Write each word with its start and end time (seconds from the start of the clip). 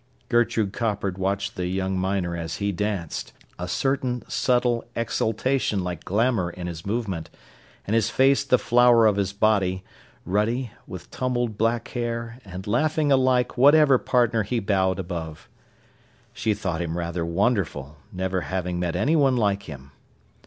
Gertrude 0.29 0.73
Coppard 0.73 1.19
watched 1.19 1.55
the 1.55 1.67
young 1.67 1.95
miner 1.95 2.35
as 2.35 2.55
he 2.55 2.71
danced, 2.71 3.33
a 3.59 3.67
certain 3.67 4.23
subtle 4.27 4.83
exultation 4.95 5.83
like 5.83 6.03
glamour 6.05 6.49
in 6.49 6.65
his 6.65 6.83
movement, 6.87 7.29
and 7.85 7.93
his 7.93 8.09
face 8.09 8.43
the 8.43 8.57
flower 8.57 9.05
of 9.05 9.17
his 9.17 9.31
body, 9.31 9.83
ruddy, 10.25 10.71
with 10.87 11.11
tumbled 11.11 11.55
black 11.55 11.89
hair, 11.89 12.39
and 12.43 12.65
laughing 12.65 13.11
alike 13.11 13.59
whatever 13.59 13.99
partner 13.99 14.41
he 14.41 14.59
bowed 14.59 14.97
above. 14.97 15.47
She 16.33 16.55
thought 16.55 16.81
him 16.81 16.97
rather 16.97 17.23
wonderful, 17.23 17.97
never 18.11 18.41
having 18.41 18.79
met 18.79 18.95
anyone 18.95 19.37
like 19.37 19.69
him. 19.69 19.91